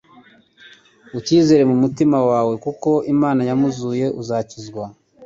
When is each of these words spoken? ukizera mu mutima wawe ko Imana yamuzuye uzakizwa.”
ukizera 1.19 1.63
mu 1.69 1.75
mutima 1.83 2.17
wawe 2.29 2.53
ko 2.83 2.91
Imana 3.13 3.41
yamuzuye 3.49 4.05
uzakizwa.” 4.21 4.83